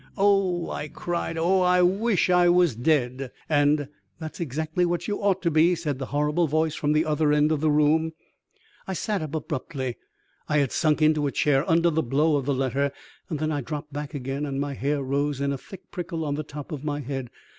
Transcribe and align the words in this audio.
"Oh," 0.17 0.67
I 0.71 0.87
cried. 0.87 1.37
"Oh, 1.37 1.59
I 1.59 1.83
wish 1.83 2.31
I 2.31 2.49
was 2.49 2.75
dead!" 2.75 3.31
And: 3.47 3.87
"That's 4.17 4.39
exactly 4.39 4.83
what 4.83 5.07
you 5.07 5.17
ought 5.19 5.43
to 5.43 5.51
be!" 5.51 5.75
said 5.75 5.99
that 5.99 6.07
horrible 6.07 6.47
voice 6.47 6.73
from 6.73 6.93
the 6.93 7.05
other 7.05 7.31
end 7.31 7.51
of 7.51 7.61
the 7.61 7.69
room. 7.69 8.13
I 8.87 8.93
sat 8.93 9.21
up 9.21 9.35
abruptly 9.35 9.97
I 10.49 10.57
had 10.57 10.71
sunk 10.71 11.03
into 11.03 11.27
a 11.27 11.31
chair 11.31 11.69
under 11.69 11.91
the 11.91 12.01
blow 12.01 12.35
of 12.35 12.47
the 12.47 12.55
letter 12.55 12.91
then 13.29 13.51
I 13.51 13.61
dropped 13.61 13.93
back 13.93 14.15
again 14.15 14.43
and 14.43 14.59
my 14.59 14.73
hair 14.73 15.03
rose 15.03 15.39
in 15.39 15.53
a 15.53 15.57
thick 15.59 15.91
prickle 15.91 16.25
on 16.25 16.33
the 16.33 16.41
top 16.41 16.71
of 16.71 16.83
my 16.83 16.99
head. 17.01 17.29